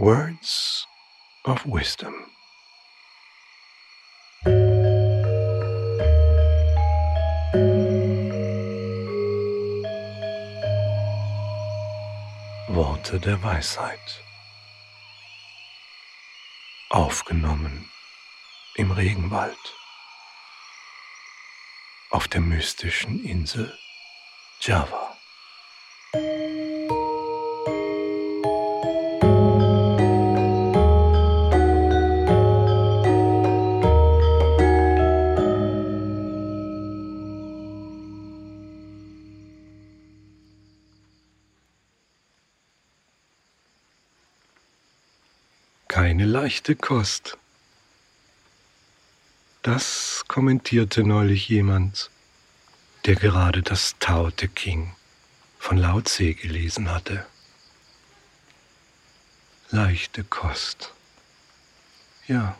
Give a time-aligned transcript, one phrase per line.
[0.00, 0.86] Words
[1.44, 2.14] of Wisdom.
[12.68, 13.98] Worte der Weisheit.
[16.90, 17.90] Aufgenommen
[18.76, 19.74] im Regenwald
[22.10, 23.76] auf der mystischen Insel
[24.60, 25.17] Java.
[45.98, 47.36] Keine leichte Kost.
[49.62, 52.08] Das kommentierte neulich jemand,
[53.04, 54.94] der gerade das Tao Te King
[55.58, 57.26] von Lao Tse gelesen hatte.
[59.72, 60.92] Leichte Kost.
[62.28, 62.56] Ja,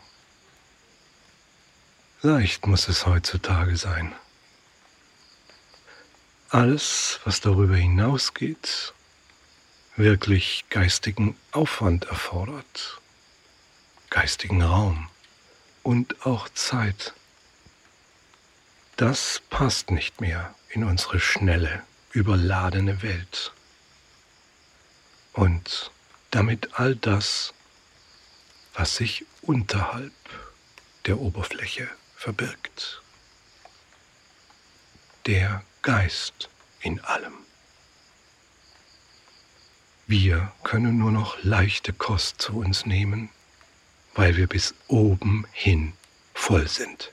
[2.21, 4.11] leicht muss es heutzutage sein.
[6.49, 8.93] Alles, was darüber hinausgeht,
[9.95, 12.99] wirklich geistigen Aufwand erfordert,
[14.09, 15.09] geistigen Raum
[15.83, 17.13] und auch Zeit,
[18.97, 23.53] das passt nicht mehr in unsere schnelle, überladene Welt.
[25.33, 25.91] Und
[26.31, 27.53] damit all das,
[28.73, 30.13] was sich unterhalb
[31.05, 33.01] der Oberfläche verbirgt.
[35.25, 36.49] Der Geist
[36.81, 37.33] in allem.
[40.07, 43.29] Wir können nur noch leichte Kost zu uns nehmen,
[44.15, 45.93] weil wir bis oben hin
[46.33, 47.11] voll sind.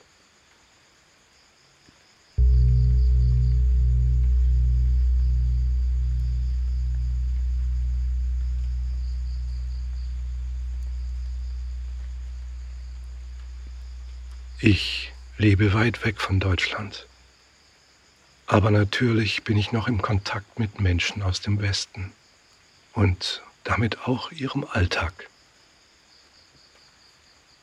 [14.59, 17.05] Ich lebe weit weg von Deutschland.
[18.47, 22.11] Aber natürlich bin ich noch im Kontakt mit Menschen aus dem Westen
[22.93, 25.29] und damit auch ihrem Alltag.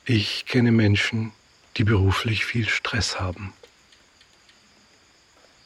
[0.06, 1.32] Ich kenne Menschen,
[1.78, 3.54] die beruflich viel Stress haben.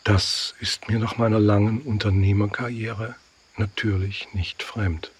[0.05, 3.17] Das ist mir nach meiner langen Unternehmerkarriere
[3.57, 5.11] natürlich nicht fremd.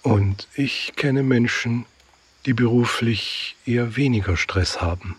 [0.00, 1.84] Und ich kenne Menschen,
[2.46, 5.18] die beruflich eher weniger Stress haben.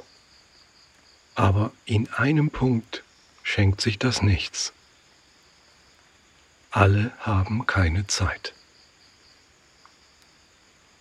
[1.35, 3.03] Aber in einem Punkt
[3.43, 4.73] schenkt sich das nichts.
[6.71, 8.55] Alle haben keine Zeit.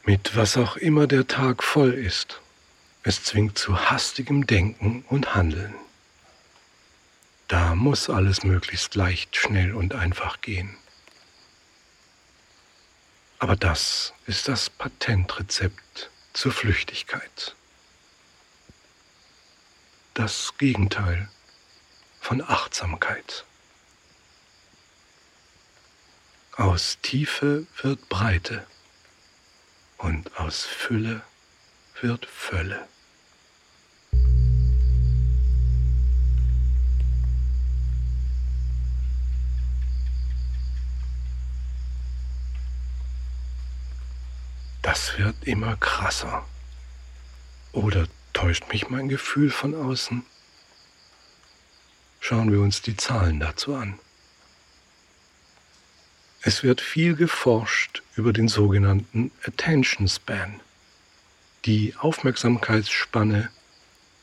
[0.04, 2.40] Mit was auch immer der Tag voll ist,
[3.04, 5.74] es zwingt zu hastigem Denken und Handeln.
[7.46, 10.76] Da muss alles möglichst leicht, schnell und einfach gehen.
[13.38, 17.54] Aber das ist das Patentrezept zur Flüchtigkeit.
[20.14, 21.28] Das Gegenteil
[22.20, 23.44] von Achtsamkeit.
[26.56, 28.66] Aus Tiefe wird Breite
[30.02, 31.22] und aus Fülle
[32.00, 32.88] wird Fülle.
[44.82, 46.44] Das wird immer krasser.
[47.72, 50.26] Oder täuscht mich mein Gefühl von außen?
[52.18, 53.98] Schauen wir uns die Zahlen dazu an.
[56.44, 60.58] Es wird viel geforscht über den sogenannten Attention Span,
[61.64, 63.48] die Aufmerksamkeitsspanne,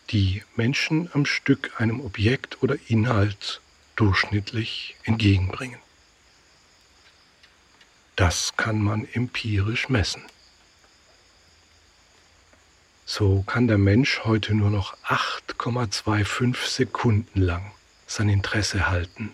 [0.09, 3.61] die Menschen am Stück einem Objekt oder Inhalt
[3.95, 5.79] durchschnittlich entgegenbringen.
[8.17, 10.23] Das kann man empirisch messen.
[13.05, 17.71] So kann der Mensch heute nur noch 8,25 Sekunden lang
[18.07, 19.31] sein Interesse halten,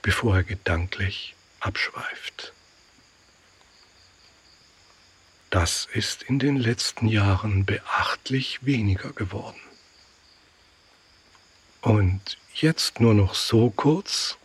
[0.00, 1.33] bevor er gedanklich
[1.64, 2.52] abschweift.
[5.50, 9.60] Das ist in den letzten Jahren beachtlich weniger geworden.
[11.80, 14.36] Und jetzt nur noch so kurz,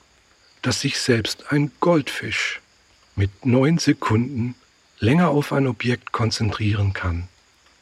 [0.62, 2.62] dass sich selbst ein Goldfisch
[3.16, 4.56] mit neun Sekunden
[5.00, 7.27] länger auf ein Objekt konzentrieren kann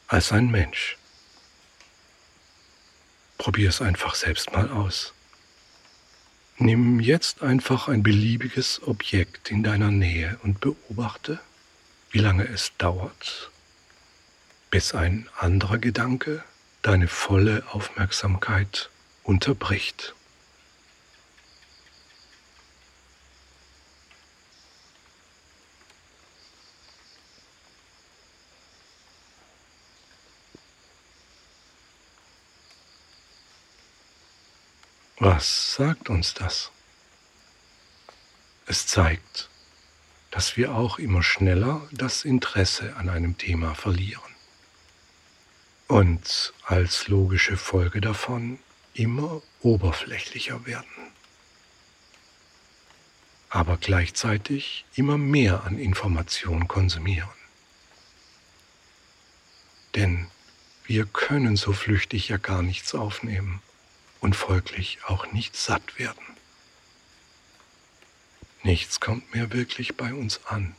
[0.06, 0.96] als ein Mensch.
[3.36, 5.12] Probier es einfach selbst mal aus.
[6.60, 11.38] Nimm jetzt einfach ein beliebiges Objekt in deiner Nähe und beobachte,
[12.10, 13.52] wie lange es dauert,
[14.68, 16.42] bis ein anderer Gedanke
[16.82, 18.90] deine volle Aufmerksamkeit
[19.22, 20.16] unterbricht.
[35.20, 36.70] Was sagt uns das?
[38.66, 39.48] Es zeigt,
[40.30, 44.22] dass wir auch immer schneller das Interesse an einem Thema verlieren
[45.88, 48.60] und als logische Folge davon
[48.94, 50.86] immer oberflächlicher werden,
[53.50, 57.28] aber gleichzeitig immer mehr an Information konsumieren.
[59.96, 60.28] Denn
[60.84, 63.62] wir können so flüchtig ja gar nichts aufnehmen
[64.20, 66.24] und folglich auch nicht satt werden.
[68.62, 70.74] Nichts kommt mehr wirklich bei uns an.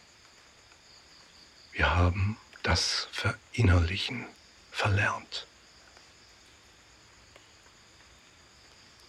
[1.72, 4.26] Wir haben das Verinnerlichen
[4.72, 5.48] verlernt.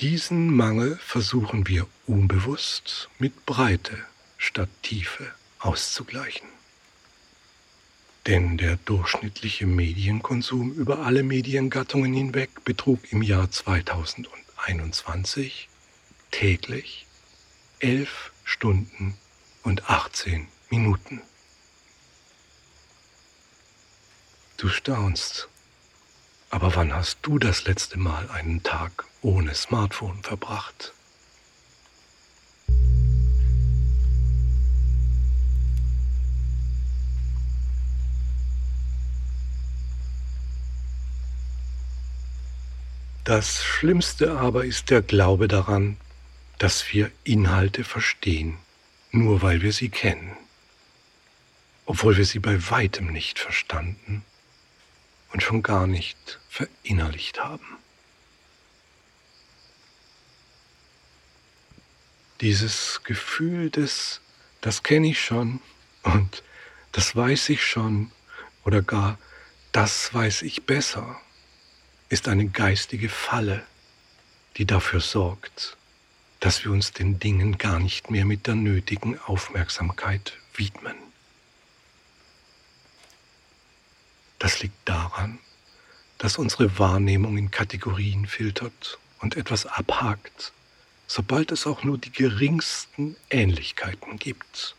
[0.01, 3.99] Diesen Mangel versuchen wir unbewusst mit Breite
[4.39, 6.49] statt Tiefe auszugleichen.
[8.27, 15.71] Denn der durchschnittliche Medienkonsum über alle Mediengattungen hinweg betrug im Jahr 2021
[16.31, 17.07] täglich
[17.81, 19.17] 11 Stunden
[19.63, 21.23] und 18 Minuten.
[24.59, 25.49] Du staunst.
[26.51, 30.93] Aber wann hast du das letzte Mal einen Tag ohne Smartphone verbracht?
[43.31, 45.97] Das Schlimmste aber ist der Glaube daran,
[46.59, 48.59] dass wir Inhalte verstehen,
[49.13, 50.37] nur weil wir sie kennen,
[51.87, 54.25] obwohl wir sie bei weitem nicht verstanden
[55.33, 57.79] und schon gar nicht verinnerlicht haben.
[62.41, 64.23] Dieses Gefühl des,
[64.61, 65.61] das kenne ich schon
[66.03, 66.43] und
[66.91, 68.11] das weiß ich schon
[68.65, 69.21] oder gar
[69.71, 71.21] das weiß ich besser,
[72.11, 73.65] ist eine geistige Falle,
[74.57, 75.77] die dafür sorgt,
[76.41, 80.97] dass wir uns den Dingen gar nicht mehr mit der nötigen Aufmerksamkeit widmen.
[84.41, 85.39] Das liegt daran,
[86.19, 90.53] dass unsere Wahrnehmung in Kategorien filtert und etwas abhakt,
[91.07, 94.75] sobald es auch nur die geringsten Ähnlichkeiten gibt.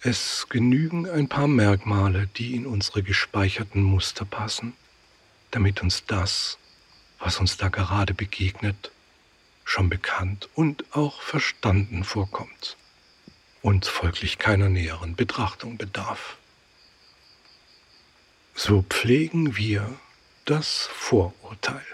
[0.00, 4.72] Es genügen ein paar Merkmale, die in unsere gespeicherten Muster passen,
[5.56, 6.58] damit uns das,
[7.18, 8.90] was uns da gerade begegnet,
[9.64, 12.76] schon bekannt und auch verstanden vorkommt
[13.62, 16.36] und folglich keiner näheren Betrachtung bedarf.
[18.54, 19.98] So pflegen wir
[20.44, 21.86] das Vorurteil.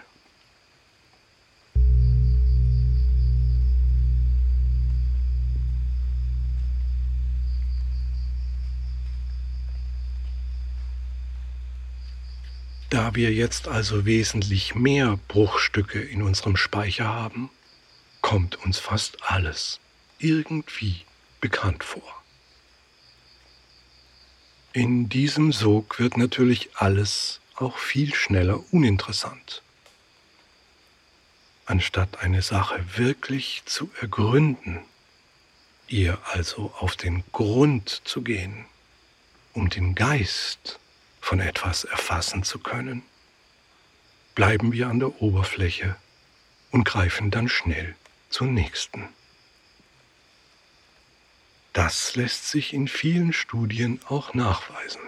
[12.92, 17.48] Da wir jetzt also wesentlich mehr Bruchstücke in unserem Speicher haben,
[18.20, 19.80] kommt uns fast alles
[20.18, 21.00] irgendwie
[21.40, 22.22] bekannt vor.
[24.74, 29.62] In diesem Sog wird natürlich alles auch viel schneller uninteressant.
[31.64, 34.80] Anstatt eine Sache wirklich zu ergründen,
[35.88, 38.66] ihr also auf den Grund zu gehen,
[39.54, 40.78] um den Geist
[41.32, 43.02] von etwas erfassen zu können,
[44.34, 45.96] bleiben wir an der Oberfläche
[46.72, 47.96] und greifen dann schnell
[48.28, 49.08] zur nächsten.
[51.72, 55.00] Das lässt sich in vielen Studien auch nachweisen.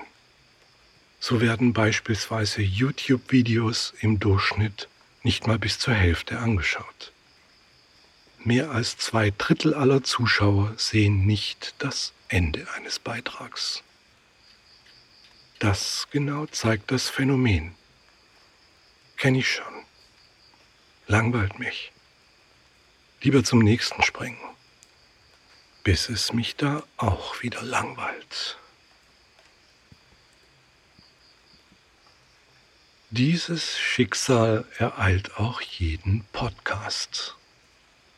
[1.21, 4.89] So werden beispielsweise YouTube-Videos im Durchschnitt
[5.25, 7.13] nicht mal bis zur Hälfte angeschaut.
[8.39, 13.83] Mehr als zwei Drittel aller Zuschauer sehen nicht das Ende eines Beitrags.
[15.65, 17.75] Das genau zeigt das Phänomen.
[19.17, 19.75] Kenne ich schon.
[21.07, 21.93] Langweilt mich.
[23.23, 24.39] Lieber zum nächsten springen
[25.85, 28.59] bis es mich da auch wieder langweilt.
[33.11, 37.37] Dieses Schicksal ereilt auch jeden Podcast.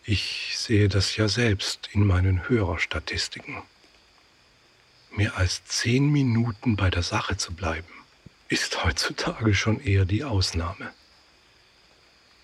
[0.05, 3.63] Ich sehe das ja selbst in meinen Hörerstatistiken.
[5.11, 7.89] Mehr als zehn Minuten bei der Sache zu bleiben,
[8.49, 10.93] ist heutzutage schon eher die Ausnahme.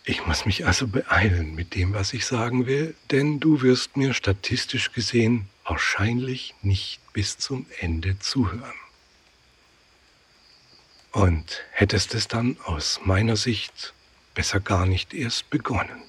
[0.04, 4.14] Ich muss mich also beeilen mit dem, was ich sagen will, denn du wirst mir
[4.14, 8.74] statistisch gesehen wahrscheinlich nicht bis zum Ende zuhören.
[11.12, 13.94] Und hättest es dann aus meiner Sicht
[14.34, 16.02] besser gar nicht erst begonnen.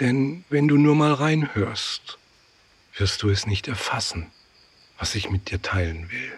[0.00, 2.18] Denn wenn du nur mal reinhörst,
[2.96, 4.30] wirst du es nicht erfassen,
[4.98, 6.32] was ich mit dir teilen will.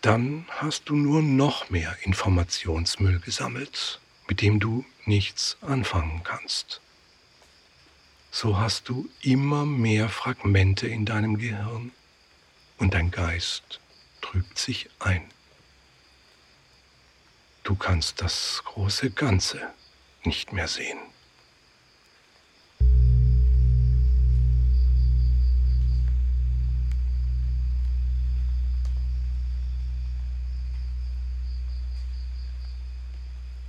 [0.00, 6.80] Dann hast du nur noch mehr Informationsmüll gesammelt mit dem du nichts anfangen kannst.
[8.30, 11.92] So hast du immer mehr Fragmente in deinem Gehirn
[12.78, 13.80] und dein Geist
[14.22, 15.22] trübt sich ein.
[17.62, 19.60] Du kannst das große Ganze
[20.24, 20.98] nicht mehr sehen.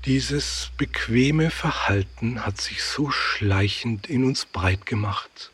[0.05, 5.51] Dieses bequeme Verhalten hat sich so schleichend in uns breit gemacht,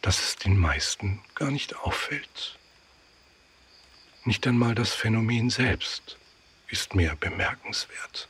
[0.00, 2.58] dass es den meisten gar nicht auffällt.
[4.24, 6.16] Nicht einmal das Phänomen selbst
[6.68, 8.28] ist mehr bemerkenswert.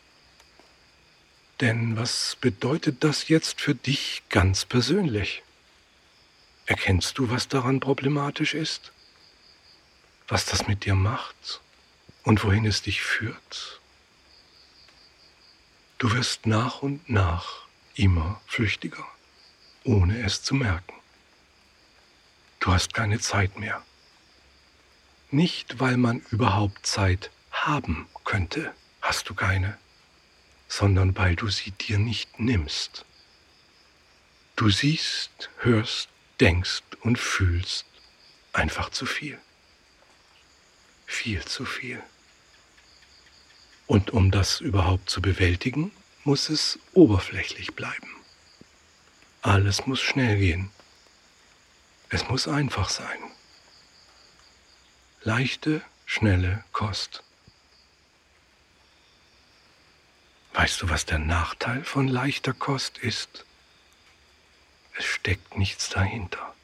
[1.61, 5.45] Denn was bedeutet das jetzt für dich ganz persönlich?
[6.67, 8.91] Erkennst du, was daran problematisch ist?
[10.27, 11.61] Was das mit dir macht
[12.25, 13.81] und wohin es dich führt?
[15.99, 19.05] Du wirst nach und nach immer flüchtiger,
[19.83, 20.95] ohne es zu merken.
[22.61, 23.85] Du hast keine Zeit mehr.
[25.33, 29.77] Nicht, weil man überhaupt Zeit haben könnte, hast du keine,
[30.69, 33.05] sondern weil du sie dir nicht nimmst.
[34.55, 37.87] Du siehst, hörst, denkst und fühlst
[38.53, 39.39] einfach zu viel.
[41.07, 42.01] Viel zu viel.
[43.89, 45.91] Und um das überhaupt zu bewältigen,
[46.23, 48.15] muss es oberflächlich bleiben.
[49.41, 50.71] Alles muss schnell gehen.
[52.11, 53.19] Es muss einfach sein.
[55.23, 57.23] Leichte, schnelle Kost.
[60.53, 63.47] Weißt du, was der Nachteil von leichter Kost ist?
[64.99, 66.55] Es steckt nichts dahinter.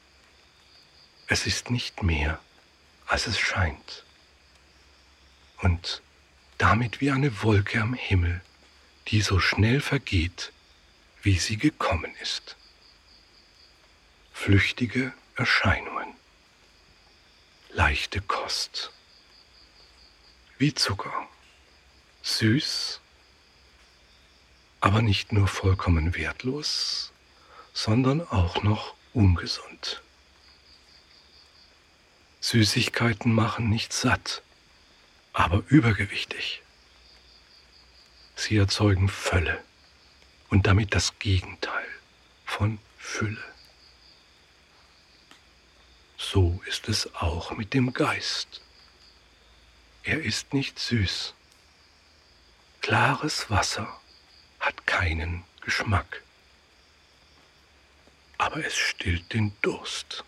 [1.25, 2.39] Es ist nicht mehr,
[3.07, 4.03] als es scheint.
[5.63, 6.03] Und
[6.65, 8.41] damit wie eine Wolke am Himmel,
[9.09, 10.51] die so schnell vergeht,
[11.21, 12.55] wie sie gekommen ist.
[14.33, 16.07] Flüchtige Erscheinungen,
[17.69, 18.91] leichte Kost,
[20.57, 21.27] wie Zucker,
[22.23, 22.99] süß,
[24.79, 27.11] aber nicht nur vollkommen wertlos,
[27.75, 30.01] sondern auch noch ungesund.
[32.41, 34.41] Süßigkeiten machen nicht satt,
[35.35, 36.61] aber übergewichtig.
[38.37, 39.61] Sie erzeugen Völle
[40.49, 41.87] und damit das Gegenteil
[42.45, 43.43] von Fülle.
[46.17, 48.61] So ist es auch mit dem Geist.
[50.03, 51.33] Er ist nicht süß.
[52.79, 53.99] Klares Wasser
[54.61, 56.23] hat keinen Geschmack,
[58.37, 60.23] aber es stillt den Durst.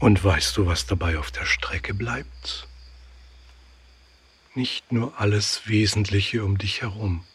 [0.00, 2.66] Und weißt du, was dabei auf der Strecke bleibt?
[4.54, 7.26] Nicht nur alles Wesentliche um dich herum,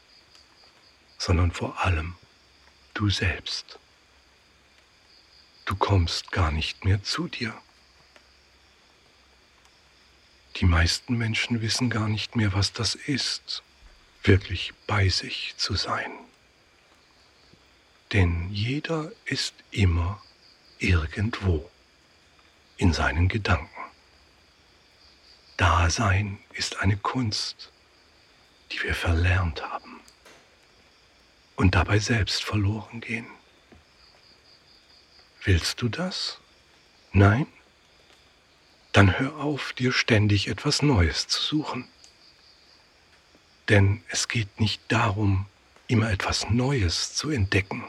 [1.19, 2.15] sondern vor allem
[2.95, 3.77] du selbst.
[5.65, 7.53] Du kommst gar nicht mehr zu dir.
[10.55, 13.61] Die meisten Menschen wissen gar nicht mehr, was das ist,
[14.23, 16.11] wirklich bei sich zu sein.
[18.11, 20.19] Denn jeder ist immer
[20.79, 21.69] irgendwo
[22.77, 23.69] in seinen Gedanken.
[25.57, 27.71] Dasein ist eine Kunst,
[28.71, 30.01] die wir verlernt haben
[31.55, 33.27] und dabei selbst verloren gehen.
[35.43, 36.39] Willst du das?
[37.13, 37.47] Nein?
[38.91, 41.87] Dann hör auf, dir ständig etwas Neues zu suchen.
[43.69, 45.45] Denn es geht nicht darum,
[45.87, 47.83] immer etwas Neues zu entdecken,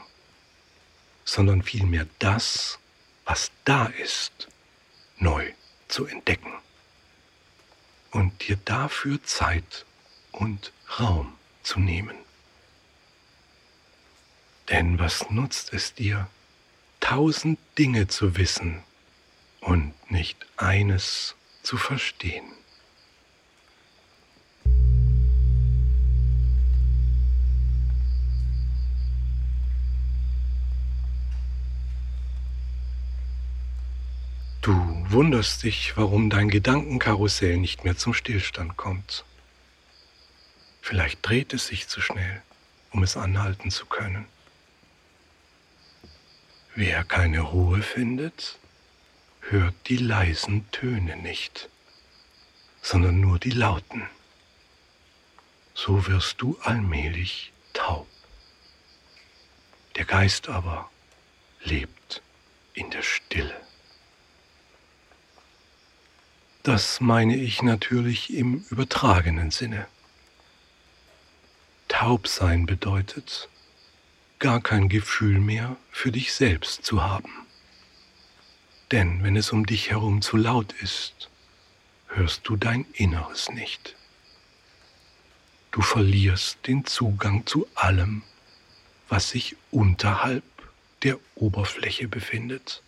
[1.25, 2.79] sondern vielmehr das,
[3.25, 4.47] was da ist,
[5.19, 5.51] neu
[5.87, 6.53] zu entdecken
[8.11, 9.85] und dir dafür Zeit
[10.31, 11.33] und Raum
[11.63, 12.15] zu nehmen.
[14.69, 16.29] Denn was nutzt es dir,
[16.99, 18.83] tausend Dinge zu wissen
[19.61, 22.56] und nicht eines zu verstehen?
[35.09, 39.23] Wunderst dich, warum dein Gedankenkarussell nicht mehr zum Stillstand kommt.
[40.81, 42.41] Vielleicht dreht es sich zu schnell,
[42.91, 44.25] um es anhalten zu können.
[46.75, 48.59] Wer keine Ruhe findet,
[49.39, 51.69] hört die leisen Töne nicht,
[52.81, 54.09] sondern nur die lauten.
[55.73, 58.07] So wirst du allmählich taub.
[59.95, 60.91] Der Geist aber
[61.63, 62.21] lebt
[62.73, 63.66] in der Stille.
[66.67, 69.87] Das meine ich natürlich im übertragenen Sinne.
[71.87, 73.47] Taub sein bedeutet,
[74.39, 77.31] gar kein Gefühl mehr für dich selbst zu haben.
[78.91, 81.29] Denn wenn es um dich herum zu laut ist,
[82.07, 83.95] hörst du dein Inneres nicht.
[85.71, 88.23] Du verlierst den Zugang zu allem,
[89.07, 90.43] was sich unterhalb
[91.03, 92.83] der Oberfläche befindet.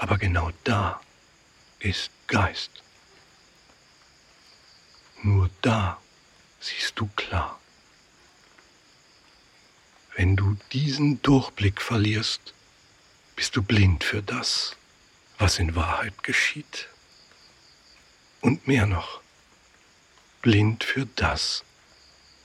[0.00, 0.98] Aber genau da
[1.78, 2.70] ist Geist.
[5.22, 6.00] Nur da
[6.58, 7.60] siehst du klar.
[10.16, 12.54] Wenn du diesen Durchblick verlierst,
[13.36, 14.74] bist du blind für das,
[15.36, 16.88] was in Wahrheit geschieht.
[18.40, 19.20] Und mehr noch,
[20.40, 21.62] blind für das,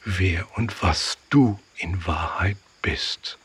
[0.03, 3.37] wer und was du in Wahrheit bist.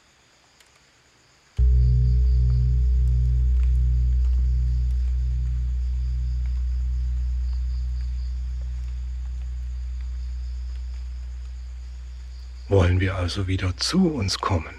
[12.71, 14.77] Wollen wir also wieder zu uns kommen,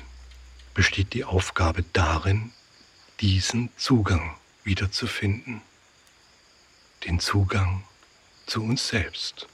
[0.74, 2.54] besteht die Aufgabe darin,
[3.20, 5.62] diesen Zugang wiederzufinden,
[7.04, 7.84] den Zugang
[8.46, 9.46] zu uns selbst.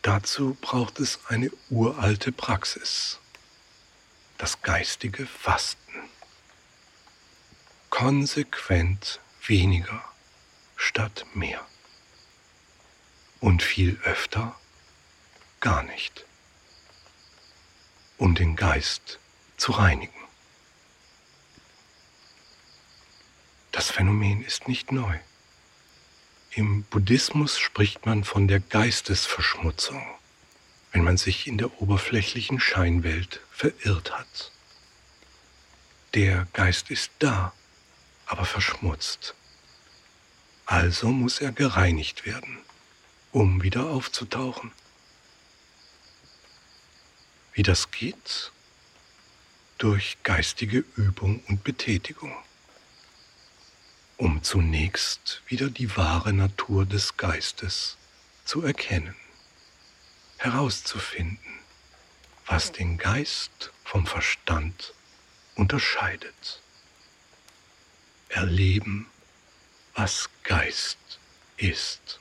[0.00, 3.18] Dazu braucht es eine uralte Praxis,
[4.38, 6.00] das geistige Fasten.
[7.90, 10.02] Konsequent weniger
[10.76, 11.60] statt mehr
[13.46, 14.58] und viel öfter
[15.60, 16.24] gar nicht,
[18.18, 19.20] um den Geist
[19.56, 20.20] zu reinigen.
[23.70, 25.16] Das Phänomen ist nicht neu.
[26.56, 30.04] Im Buddhismus spricht man von der Geistesverschmutzung,
[30.90, 34.50] wenn man sich in der oberflächlichen Scheinwelt verirrt hat.
[36.14, 37.52] Der Geist ist da,
[38.26, 39.36] aber verschmutzt.
[40.64, 42.65] Also muss er gereinigt werden
[43.32, 44.72] um wieder aufzutauchen.
[47.52, 48.52] Wie das geht?
[49.78, 52.34] Durch geistige Übung und Betätigung,
[54.16, 57.96] um zunächst wieder die wahre Natur des Geistes
[58.44, 59.16] zu erkennen,
[60.38, 61.38] herauszufinden,
[62.46, 64.94] was den Geist vom Verstand
[65.56, 66.62] unterscheidet.
[68.28, 69.06] Erleben,
[69.94, 70.98] was Geist
[71.56, 72.20] ist.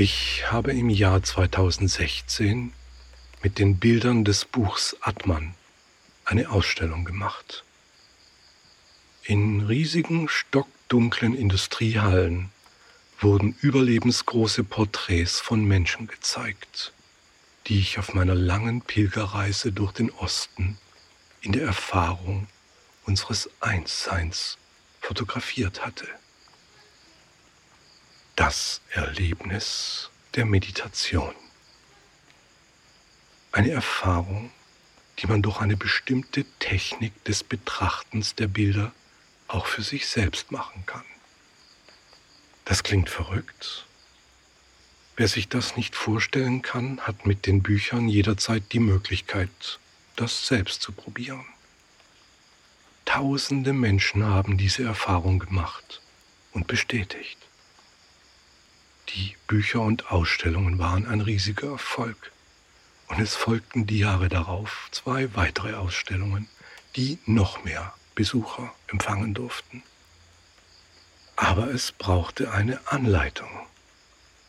[0.00, 2.72] Ich habe im Jahr 2016
[3.42, 5.56] mit den Bildern des Buchs Atman
[6.24, 7.64] eine Ausstellung gemacht.
[9.24, 12.50] In riesigen, stockdunklen Industriehallen
[13.18, 16.92] wurden überlebensgroße Porträts von Menschen gezeigt,
[17.66, 20.78] die ich auf meiner langen Pilgerreise durch den Osten
[21.40, 22.46] in der Erfahrung
[23.04, 24.58] unseres Einsseins
[25.00, 26.06] fotografiert hatte
[28.38, 31.34] das Erlebnis der Meditation.
[33.50, 34.52] Eine Erfahrung,
[35.18, 38.92] die man durch eine bestimmte Technik des Betrachtens der Bilder
[39.48, 41.02] auch für sich selbst machen kann.
[42.64, 43.86] Das klingt verrückt.
[45.16, 49.80] Wer sich das nicht vorstellen kann, hat mit den Büchern jederzeit die Möglichkeit,
[50.14, 51.44] das selbst zu probieren.
[53.04, 56.02] Tausende Menschen haben diese Erfahrung gemacht
[56.52, 57.47] und bestätigt.
[59.14, 62.32] Die Bücher und Ausstellungen waren ein riesiger Erfolg.
[63.08, 66.48] Und es folgten die Jahre darauf zwei weitere Ausstellungen,
[66.94, 69.82] die noch mehr Besucher empfangen durften.
[71.36, 73.48] Aber es brauchte eine Anleitung,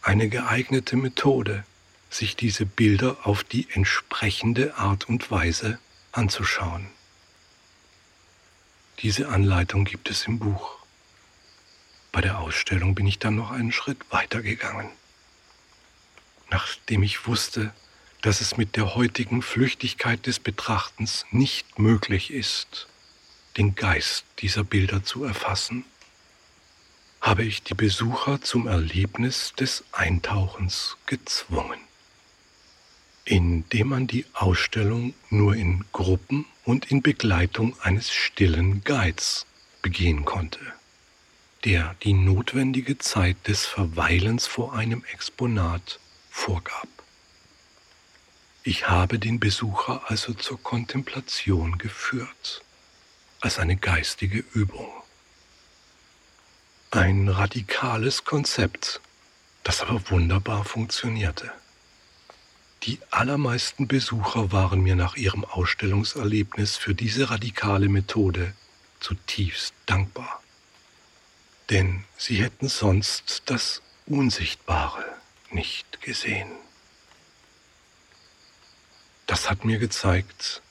[0.01, 1.63] eine geeignete Methode,
[2.09, 5.79] sich diese Bilder auf die entsprechende Art und Weise
[6.11, 6.87] anzuschauen.
[8.99, 10.78] Diese Anleitung gibt es im Buch.
[12.11, 14.89] Bei der Ausstellung bin ich dann noch einen Schritt weiter gegangen.
[16.49, 17.73] Nachdem ich wusste,
[18.21, 22.87] dass es mit der heutigen Flüchtigkeit des Betrachtens nicht möglich ist,
[23.57, 25.85] den Geist dieser Bilder zu erfassen,
[27.21, 31.79] habe ich die Besucher zum Erlebnis des Eintauchens gezwungen,
[33.25, 39.45] indem man die Ausstellung nur in Gruppen und in Begleitung eines stillen Guides
[39.81, 40.59] begehen konnte
[41.65, 46.87] der die notwendige Zeit des Verweilens vor einem Exponat vorgab.
[48.63, 52.61] Ich habe den Besucher also zur Kontemplation geführt,
[53.41, 54.89] als eine geistige Übung.
[56.91, 59.01] Ein radikales Konzept,
[59.63, 61.51] das aber wunderbar funktionierte.
[62.83, 68.53] Die allermeisten Besucher waren mir nach ihrem Ausstellungserlebnis für diese radikale Methode
[68.99, 70.41] zutiefst dankbar.
[71.69, 75.05] Denn sie hätten sonst das Unsichtbare
[75.51, 76.51] nicht gesehen.
[79.27, 80.61] Das hat mir gezeigt,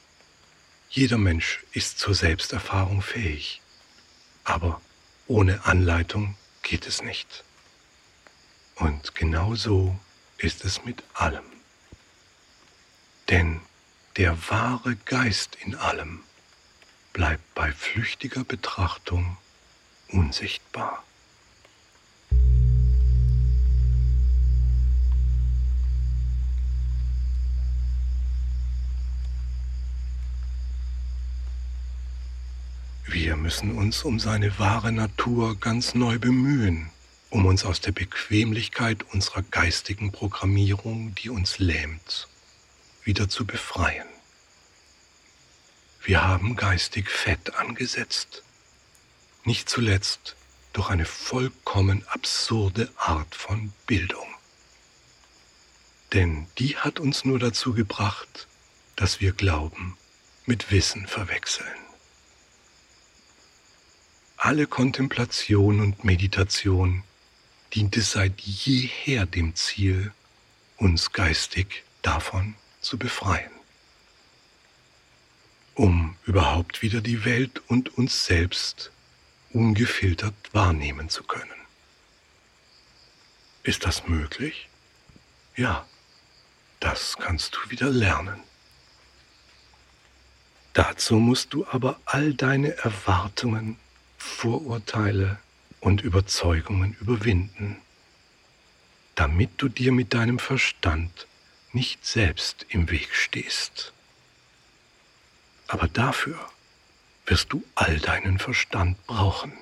[0.90, 3.60] jeder Mensch ist zur Selbsterfahrung fähig,
[4.42, 4.80] aber
[5.28, 7.44] ohne Anleitung geht es nicht.
[8.74, 9.96] Und genau so
[10.38, 11.44] ist es mit allem.
[13.28, 13.60] Denn
[14.16, 16.24] der wahre Geist in allem
[17.12, 19.36] bleibt bei flüchtiger Betrachtung
[20.12, 21.04] unsichtbar.
[33.10, 36.90] Wir müssen uns um seine wahre Natur ganz neu bemühen,
[37.30, 42.28] um uns aus der Bequemlichkeit unserer geistigen Programmierung, die uns lähmt,
[43.04, 44.06] wieder zu befreien.
[46.02, 48.42] Wir haben geistig Fett angesetzt,
[49.44, 50.36] nicht zuletzt
[50.72, 54.26] durch eine vollkommen absurde Art von Bildung.
[56.12, 58.46] Denn die hat uns nur dazu gebracht,
[58.96, 59.96] dass wir Glauben
[60.46, 61.68] mit Wissen verwechseln.
[64.36, 67.02] Alle Kontemplation und Meditation
[67.74, 70.12] diente seit jeher dem Ziel,
[70.76, 73.50] uns geistig davon zu befreien,
[75.74, 78.92] um überhaupt wieder die Welt und uns selbst
[79.52, 81.50] ungefiltert wahrnehmen zu können.
[83.62, 84.68] Ist das möglich?
[85.56, 85.86] Ja,
[86.80, 88.40] das kannst du wieder lernen.
[90.72, 93.76] Dazu musst du aber all deine Erwartungen,
[94.16, 95.38] Vorurteile
[95.80, 97.78] und Überzeugungen überwinden,
[99.14, 101.26] damit du dir mit deinem Verstand
[101.72, 103.92] nicht selbst im Weg stehst.
[105.66, 106.38] Aber dafür
[107.28, 109.52] wirst du all deinen Verstand brauchen.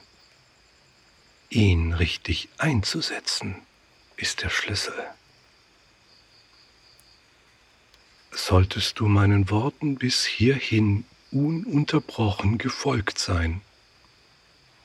[1.51, 3.57] Ihn richtig einzusetzen
[4.17, 4.95] ist der Schlüssel.
[8.31, 13.61] Solltest du meinen Worten bis hierhin ununterbrochen gefolgt sein,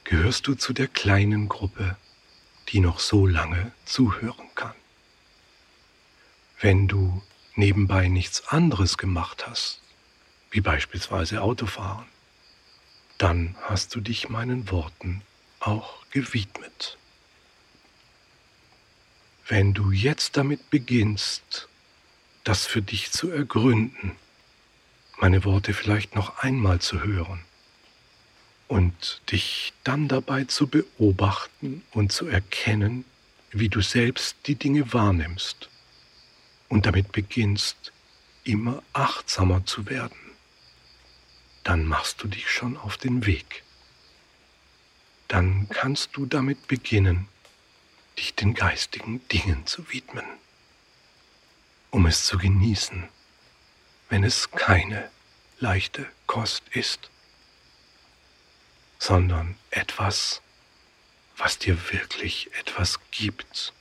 [0.04, 1.98] gehörst du zu der kleinen Gruppe,
[2.70, 4.74] die noch so lange zuhören kann.
[6.60, 7.22] Wenn du
[7.56, 9.82] nebenbei nichts anderes gemacht hast,
[10.52, 12.11] wie beispielsweise Autofahren,
[13.22, 15.22] dann hast du dich meinen Worten
[15.60, 16.98] auch gewidmet.
[19.48, 21.68] Wenn du jetzt damit beginnst,
[22.44, 24.14] das für dich zu ergründen,
[25.20, 27.42] meine Worte vielleicht noch einmal zu hören,
[28.72, 33.04] und dich dann dabei zu beobachten und zu erkennen,
[33.52, 35.68] wie du selbst die Dinge wahrnimmst
[36.70, 37.92] und damit beginnst,
[38.46, 40.21] immer achtsamer zu werden,
[41.64, 43.64] dann machst du dich schon auf den Weg.
[45.28, 47.28] Dann kannst du damit beginnen,
[48.18, 50.26] dich den geistigen Dingen zu widmen,
[51.90, 53.08] um es zu genießen,
[54.10, 55.10] wenn es keine
[55.60, 57.12] leichte Kost ist
[59.02, 60.44] sondern etwas,
[61.36, 63.74] was dir wirklich etwas gibt,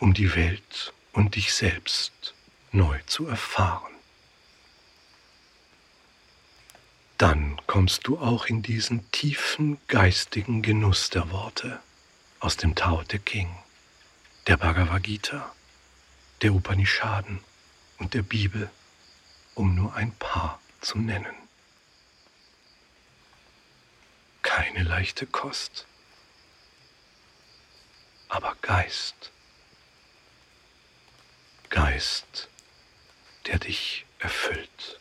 [0.00, 2.34] um die Welt und dich selbst
[2.72, 3.92] neu zu erfahren.
[7.20, 11.78] Dann kommst du auch in diesen tiefen geistigen Genuss der Worte
[12.40, 13.54] aus dem Tao Te King,
[14.46, 15.54] der Bhagavad Gita,
[16.40, 17.40] der Upanishaden
[17.98, 18.70] und der Bibel,
[19.54, 21.40] um nur ein paar zu nennen.
[24.42, 25.86] keine leichte Kost,
[28.28, 29.30] aber Geist,
[31.68, 32.48] Geist,
[33.46, 35.00] der dich erfüllt.